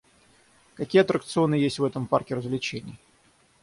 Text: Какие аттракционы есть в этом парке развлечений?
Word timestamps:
Какие 0.73 1.01
аттракционы 1.03 1.53
есть 1.53 1.77
в 1.77 1.83
этом 1.83 2.07
парке 2.07 2.33
развлечений? 2.33 2.97